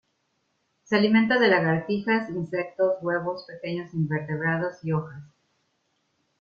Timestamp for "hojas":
4.93-5.21